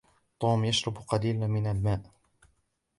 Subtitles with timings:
[0.39, 2.01] توم يشرب قليلا من الماء.